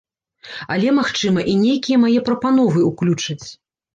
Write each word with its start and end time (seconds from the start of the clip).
Але, 0.75 0.87
магчыма, 0.99 1.43
і 1.51 1.53
нейкія 1.65 1.97
мае 2.05 2.19
прапановы 2.29 2.79
ўключаць. 2.89 3.43